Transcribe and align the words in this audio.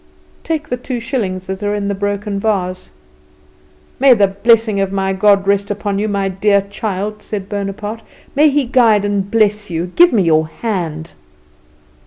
"Take 0.43 0.69
the 0.69 0.77
two 0.77 0.99
shillings 0.99 1.45
that 1.45 1.61
are 1.61 1.75
in 1.75 1.87
the 1.87 1.93
broken 1.93 2.39
vase." 2.39 2.89
"May 3.99 4.15
the 4.15 4.29
blessing 4.29 4.79
of 4.79 4.91
my 4.91 5.13
God 5.13 5.45
rest 5.47 5.69
upon 5.69 5.99
you, 5.99 6.07
my 6.07 6.27
dear 6.27 6.61
child," 6.61 7.21
said 7.21 7.47
Bonaparte; 7.47 8.01
"may 8.35 8.49
He 8.49 8.65
guide 8.65 9.05
and 9.05 9.29
bless 9.29 9.69
you. 9.69 9.91
Give 9.95 10.11
me 10.11 10.23
your 10.23 10.47
hand." 10.47 11.13